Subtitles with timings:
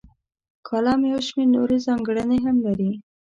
[0.67, 2.91] کالم یو شمیر نورې ځانګړنې هم لري.